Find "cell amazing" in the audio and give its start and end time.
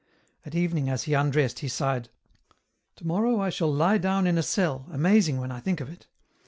4.41-5.39